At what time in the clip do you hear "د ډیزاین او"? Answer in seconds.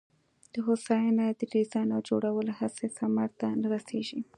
1.39-2.01